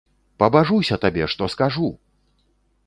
[0.43, 1.87] Пабажуся табе, што скажу!